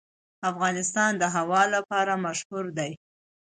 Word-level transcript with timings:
افغانستان 0.49 1.11
د 1.17 1.23
هوا 1.35 1.63
لپاره 1.75 2.13
مشهور 2.25 2.65
دی. 2.77 2.91